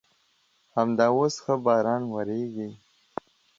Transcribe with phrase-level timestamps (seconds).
[0.75, 2.69] همدا اوس ښه باران ورېږي.